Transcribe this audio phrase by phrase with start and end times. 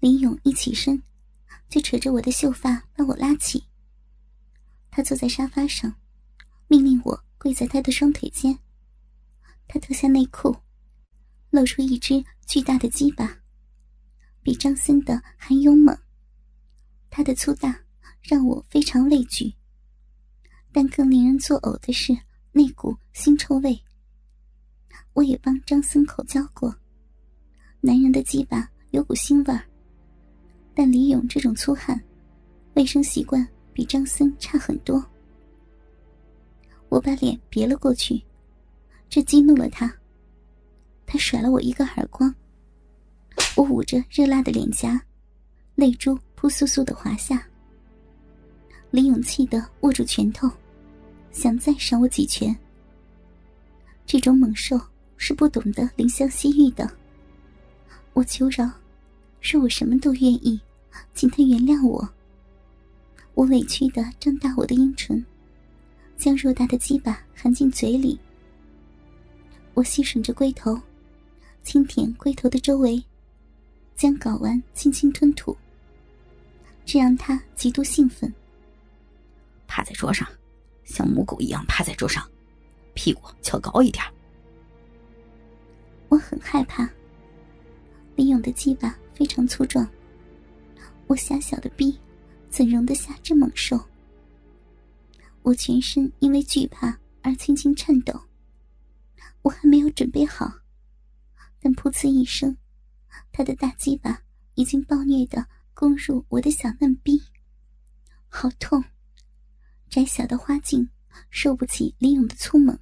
[0.00, 1.02] 林勇一起身，
[1.68, 3.62] 就扯着我的秀发把我拉起。
[4.90, 5.94] 他坐在沙发上，
[6.68, 8.58] 命令我跪在他的双腿间。
[9.68, 10.56] 他脱下内裤，
[11.50, 13.40] 露出一只巨大的鸡巴，
[14.42, 15.96] 比张森的还勇猛。
[17.10, 17.78] 他的粗大
[18.22, 19.54] 让我非常畏惧，
[20.72, 22.16] 但更令人作呕的是
[22.52, 23.78] 那股腥臭味。
[25.12, 26.74] 我也帮张森口交过，
[27.80, 29.69] 男人的鸡巴有股腥味儿，
[30.74, 32.00] 但李勇这种粗汉，
[32.74, 35.04] 卫生习惯比张森差很多。
[36.88, 38.22] 我把脸别了过去，
[39.08, 39.92] 这激怒了他，
[41.06, 42.34] 他甩了我一个耳光。
[43.56, 45.00] 我捂着热辣的脸颊，
[45.74, 47.46] 泪珠扑簌簌的滑下。
[48.90, 50.50] 李勇气的握住拳头，
[51.32, 52.56] 想再赏我几拳。
[54.06, 54.80] 这种猛兽。
[55.22, 56.90] 是不懂得怜香惜玉的。
[58.14, 58.66] 我求饶，
[59.40, 60.60] 说我什么都愿意，
[61.14, 62.08] 请他原谅我。
[63.34, 65.24] 我委屈的张大我的阴唇，
[66.16, 68.18] 将偌大的鸡巴含进嘴里。
[69.72, 70.78] 我吸吮着龟头，
[71.62, 73.02] 轻舔龟头的周围，
[73.96, 75.56] 将睾丸轻轻吞吐。
[76.84, 78.32] 这让他极度兴奋。
[79.66, 80.28] 趴在桌上，
[80.84, 82.28] 像母狗一样趴在桌上，
[82.94, 84.04] 屁股翘高一点。
[86.08, 86.90] 我很害怕。
[88.20, 89.90] 李勇的鸡巴非常粗壮，
[91.06, 91.98] 我狭小的臂
[92.50, 93.82] 怎容得下这猛兽？
[95.40, 98.20] 我全身因为惧怕而轻轻颤抖。
[99.40, 100.52] 我还没有准备好，
[101.60, 102.54] 但噗呲一声，
[103.32, 104.20] 他的大鸡巴
[104.54, 107.22] 已经暴虐的攻入我的小嫩逼，
[108.28, 108.84] 好痛！
[109.88, 110.86] 窄小的花茎
[111.30, 112.78] 受不起李勇的粗猛，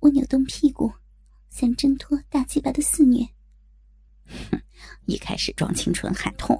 [0.00, 0.92] 我扭动屁股。
[1.48, 3.26] 想挣脱大鸡巴的肆虐，
[4.50, 4.60] 哼！
[5.06, 6.58] 一开始装清纯喊痛，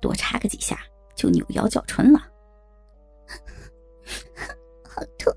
[0.00, 0.78] 多插个几下
[1.14, 2.18] 就扭腰叫春了。
[4.82, 5.32] 好痛，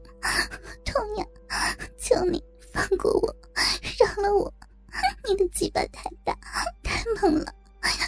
[0.85, 1.25] 痛呀！
[1.97, 3.35] 求你放过我，
[3.99, 4.53] 饶了我！
[5.27, 6.37] 你的鸡巴太大，
[6.83, 7.53] 太猛了，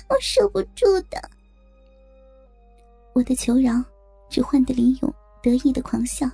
[0.09, 1.20] 我受不住的。
[3.14, 3.84] 我的求饶，
[4.30, 6.30] 只换得李勇得意的狂笑。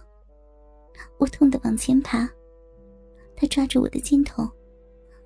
[1.18, 2.30] 我痛得往前爬。
[3.36, 4.48] 他抓住我的肩头，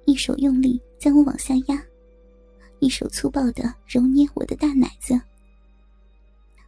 [0.05, 1.83] 一手用力将我往下压，
[2.79, 5.19] 一手粗暴的揉捏我的大奶子。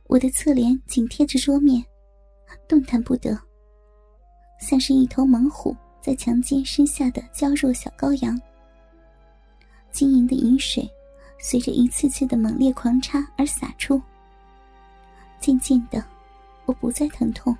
[0.07, 1.83] 我的侧脸紧贴着桌面，
[2.67, 3.39] 动弹不得，
[4.59, 8.39] 像是一头猛虎在强奸身下的娇弱小羔羊。
[9.91, 10.89] 晶莹的饮水
[11.39, 14.01] 随着一次次的猛烈狂插而洒出。
[15.39, 16.05] 渐渐的，
[16.65, 17.55] 我不再疼痛。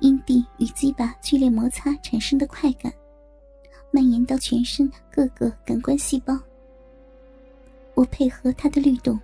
[0.00, 2.92] 阴蒂与鸡巴剧烈摩擦产生的快感，
[3.90, 6.38] 蔓延到全身各个感官细胞。
[7.94, 9.20] 我配合他的律动，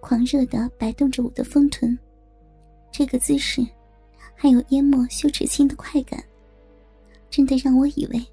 [0.00, 1.98] 狂热的摆动着我的丰臀。
[2.90, 3.66] 这个姿势，
[4.34, 6.22] 还有淹没羞耻心的快感，
[7.28, 8.26] 真的让我以为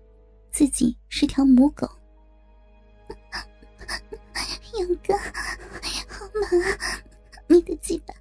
[0.52, 1.90] 自己是条母狗。
[4.80, 5.18] 勇哥，
[6.08, 6.78] 好猛啊！
[7.48, 8.14] 你的鸡巴，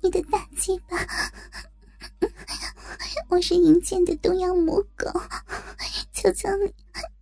[0.00, 0.96] 你的大鸡巴。
[3.28, 5.12] 我是银剑的东洋母狗，
[6.12, 6.74] 求求你，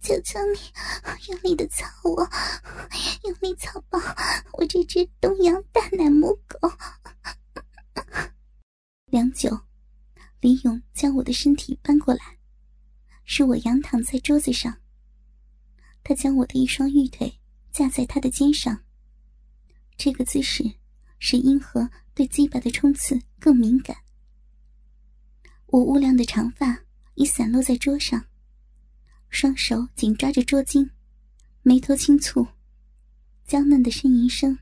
[0.09, 0.59] 求求你，
[1.29, 2.27] 用力的操我，
[3.25, 4.01] 用力操爆
[4.55, 6.73] 我这只东洋大奶母狗。
[9.05, 9.61] 良久，
[10.41, 12.39] 李勇将我的身体搬过来，
[13.25, 14.79] 使我仰躺在桌子上。
[16.03, 17.39] 他将我的一双玉腿
[17.71, 18.83] 架在他的肩上，
[19.99, 20.65] 这个姿势
[21.19, 23.95] 使阴核对鸡巴的冲刺更敏感。
[25.67, 26.81] 我乌亮的长发
[27.13, 28.25] 已散落在桌上，
[29.31, 30.91] 双手紧抓着桌巾，
[31.63, 32.49] 眉头轻蹙，
[33.47, 34.59] 娇嫩的呻吟声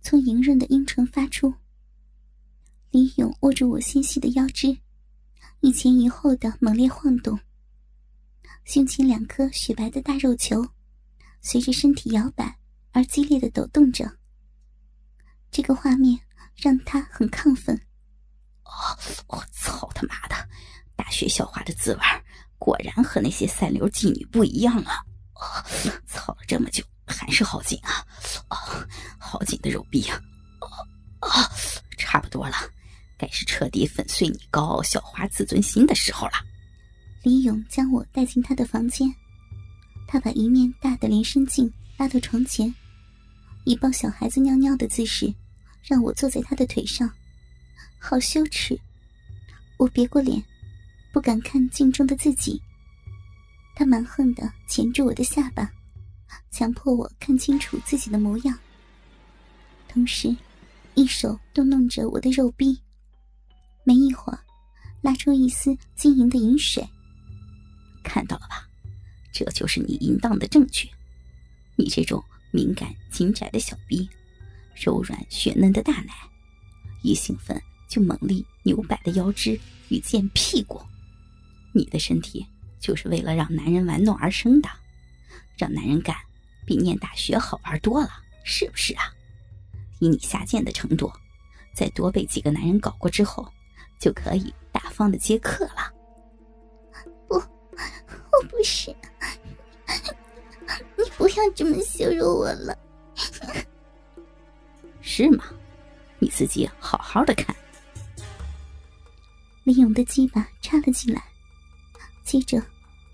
[0.00, 1.54] 从莹润的阴唇发出。
[2.90, 4.78] 李勇握住我纤细的腰肢，
[5.60, 7.38] 一前一后的猛烈晃动，
[8.64, 10.66] 胸前两颗雪白的大肉球
[11.40, 12.58] 随着身体摇摆
[12.92, 14.18] 而激烈的抖动着。
[15.50, 16.20] 这个画面
[16.56, 17.80] 让他很亢奋。
[19.28, 20.36] 我操他妈的！
[20.96, 22.00] 大学校花的滋味
[22.58, 25.04] 果然和那些三流妓女不一样啊！
[26.06, 28.04] 操了这么久，还是好紧啊！
[28.48, 28.58] 啊，
[29.18, 30.20] 好紧的肉壁啊！
[31.20, 31.50] 啊，
[31.96, 32.56] 差不多了，
[33.16, 36.32] 该是彻底粉碎你高傲小花自尊心的时候了。
[37.22, 39.12] 李勇将我带进他的房间，
[40.06, 42.72] 他把一面大的连身镜拉到床前，
[43.64, 45.32] 以抱小孩子尿尿的姿势，
[45.82, 47.10] 让我坐在他的腿上。
[47.98, 48.78] 好羞耻！
[49.76, 50.42] 我别过脸，
[51.12, 52.60] 不敢看镜中的自己。
[53.74, 55.70] 他蛮横的钳住我的下巴，
[56.50, 58.58] 强迫我看清楚自己的模样，
[59.88, 60.36] 同时
[60.94, 62.80] 一手都弄着我的肉逼。
[63.84, 64.40] 没一会儿，
[65.00, 66.86] 拉出一丝晶莹的银水。
[68.02, 68.68] 看到了吧？
[69.32, 70.88] 这就是你淫荡的证据。
[71.76, 74.08] 你这种敏感紧窄的小逼，
[74.74, 76.12] 柔软雪嫩的大奶，
[77.02, 79.58] 一兴奋就猛力扭摆的腰肢
[79.88, 80.82] 与贱屁股，
[81.72, 82.46] 你的身体
[82.80, 84.68] 就是为了让男人玩弄而生的，
[85.56, 86.16] 让男人干。
[86.66, 88.10] 比念大学好玩多了，
[88.44, 89.04] 是不是啊？
[90.00, 91.10] 以你下贱的程度，
[91.74, 93.50] 再多被几个男人搞过之后，
[93.98, 95.90] 就可以大方的接客了。
[97.26, 98.94] 不，我不是，
[100.98, 102.78] 你不要这么羞辱我了。
[105.00, 105.44] 是吗？
[106.18, 107.56] 你自己好好的看。
[109.64, 111.22] 李勇的鸡巴插了进来，
[112.28, 112.62] 接着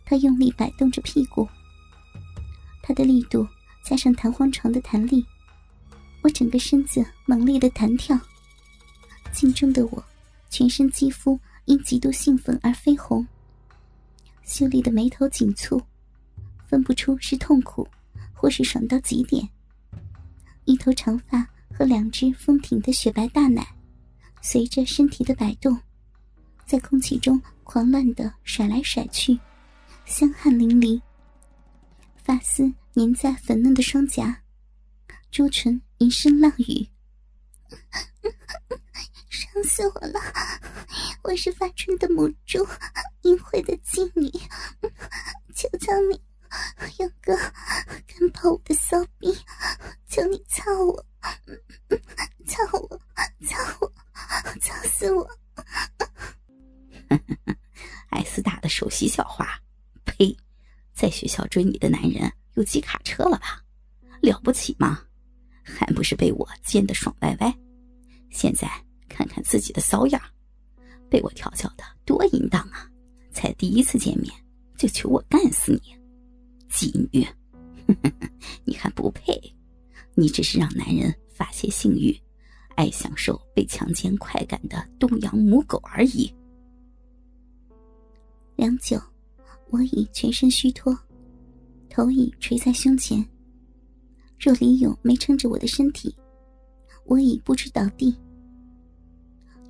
[0.04, 1.48] 他用力摆动着屁股。
[2.82, 3.46] 他的力度
[3.84, 5.24] 加上弹簧床的弹力，
[6.20, 8.18] 我整个身子猛烈的弹跳。
[9.32, 10.04] 镜中的我，
[10.50, 13.24] 全身肌肤因极度兴奋而绯红，
[14.42, 15.80] 秀丽的眉头紧蹙，
[16.66, 17.86] 分不出是痛苦，
[18.32, 19.48] 或是爽到极点。
[20.64, 23.64] 一头长发和两只丰挺的雪白大奶，
[24.42, 25.78] 随着身体的摆动，
[26.74, 29.38] 在空气中狂乱的甩来甩去，
[30.06, 31.00] 香汗淋漓。
[32.16, 34.42] 发丝粘在粉嫩的双颊，
[35.30, 36.88] 朱唇一声浪语，
[39.30, 40.18] 伤死我了！
[41.22, 42.66] 我是发春的母猪，
[43.22, 44.28] 淫秽的妓女，
[62.74, 63.62] 人有几卡车了吧？
[64.20, 65.00] 了不起吗？
[65.62, 67.54] 还不是被我奸得爽歪歪？
[68.30, 68.68] 现在
[69.08, 70.20] 看看自己的骚样，
[71.08, 72.90] 被我调教的多淫荡啊！
[73.32, 74.32] 才第一次见面
[74.76, 75.96] 就求我干死你，
[76.70, 77.26] 妓女！
[78.64, 79.40] 你还不配！
[80.14, 82.16] 你只是让男人发泄性欲，
[82.76, 86.34] 爱享受被强奸快感的东洋母狗而已。
[88.56, 89.00] 良久。
[89.70, 90.96] 我已全身虚脱，
[91.94, 93.24] 头已垂在胸前。
[94.36, 96.12] 若李勇没撑着我的身体，
[97.04, 98.18] 我已不知倒地。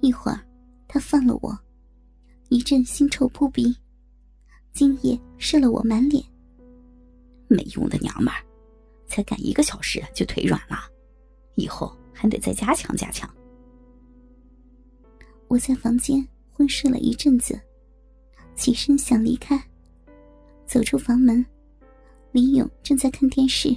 [0.00, 0.40] 一会儿，
[0.88, 1.54] 他放了我，
[2.48, 3.76] 一阵腥臭扑鼻，
[4.72, 6.24] 精液射了我满脸。
[7.46, 8.40] 没用的娘们儿，
[9.06, 10.78] 才干一个小时就腿软了，
[11.56, 13.28] 以后还得再加强加强。
[15.46, 17.60] 我在房间昏睡了一阵子，
[18.56, 19.62] 起身想离开。
[20.64, 21.44] 走出房门，
[22.34, 23.68] 李勇正在看电视。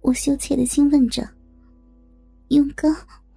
[0.00, 1.22] 我羞怯的惊问着
[2.48, 2.88] ：“勇哥，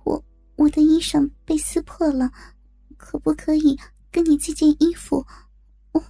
[0.06, 0.24] 我
[0.56, 2.32] 我的衣裳被撕破了，
[2.96, 3.78] 可不可以
[4.10, 5.28] 跟你借件衣服？
[5.92, 6.02] 我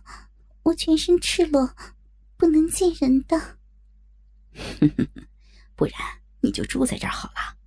[0.62, 1.68] 我全身赤裸，
[2.38, 3.58] 不能见人的。
[5.76, 5.94] 不然
[6.42, 7.58] 你就住在这儿好了，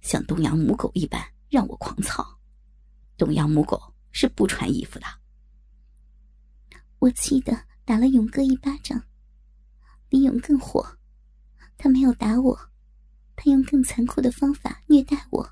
[0.00, 2.26] 像东洋母狗一般让我狂操。
[3.18, 3.78] 东洋母狗
[4.10, 5.04] 是不穿衣服的。”
[6.98, 7.54] 我气得。
[7.82, 9.02] 打了勇哥一巴掌，
[10.10, 10.84] 李勇更火，
[11.78, 12.58] 他没有打我，
[13.36, 15.50] 他用更残酷的方法虐待我。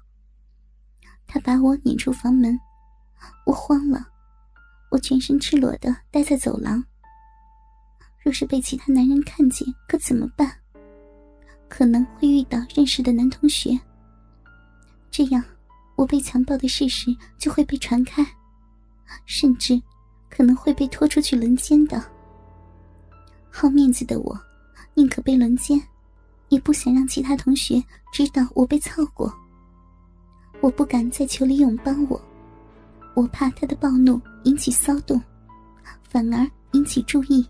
[1.27, 2.59] 他把我撵出房门，
[3.47, 4.09] 我慌了，
[4.91, 6.85] 我全身赤裸的待在走廊。
[8.21, 10.53] 若是被其他男人看见，可怎么办？
[11.69, 13.79] 可能会遇到认识的男同学，
[15.11, 15.45] 这样
[15.97, 18.27] 我被强暴的事实就会被传开，
[19.25, 19.81] 甚至
[20.29, 22.03] 可能会被拖出去轮奸的。
[23.51, 24.41] 好面子的我，
[24.99, 25.81] 宁可被轮奸，
[26.49, 27.81] 也不想让其他同学
[28.13, 29.33] 知道我被操过。
[30.61, 32.21] 我不敢再求李勇帮我，
[33.15, 35.23] 我怕他的暴怒引起骚动，
[36.03, 37.49] 反而引起注意。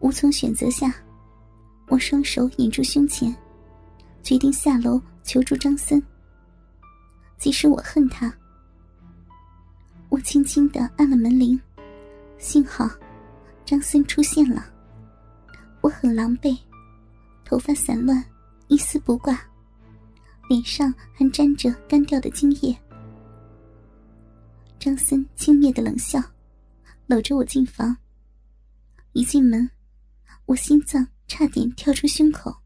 [0.00, 0.92] 无从选择下，
[1.86, 3.32] 我双手掩住胸前，
[4.20, 6.02] 决定下楼求助张森。
[7.38, 8.34] 即使我恨他，
[10.08, 11.60] 我轻轻的按了门铃，
[12.36, 12.90] 幸好
[13.64, 14.71] 张森出现了。
[15.82, 16.56] 我很狼狈，
[17.44, 18.24] 头发散乱，
[18.68, 19.44] 一丝不挂，
[20.48, 22.74] 脸上还沾着干掉的精液。
[24.78, 26.22] 张森轻蔑的冷笑，
[27.06, 27.96] 搂着我进房。
[29.12, 29.68] 一进门，
[30.46, 32.56] 我心脏差点跳出胸口。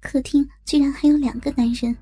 [0.00, 1.96] 客厅居然还有两个男人，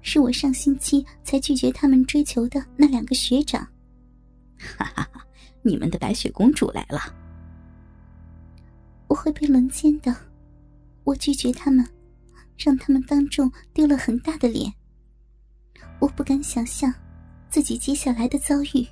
[0.00, 3.66] 是我上星期才拒绝他们追求的那两个学长。
[4.56, 5.26] 哈哈哈！
[5.62, 7.21] 你们的白雪公主来了。
[9.12, 10.16] 我会被轮奸的。
[11.04, 11.86] 我拒绝他们，
[12.56, 14.72] 让他们当众丢了很大的脸。
[16.00, 16.90] 我不敢想象
[17.50, 18.86] 自己接下来的遭遇。